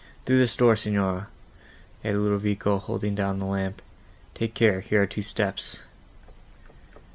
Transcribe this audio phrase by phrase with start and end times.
[0.25, 1.27] Through this door, Signora,"
[2.03, 3.83] added Ludovico, holding down the lamp,
[4.33, 5.79] "take care, here are two steps."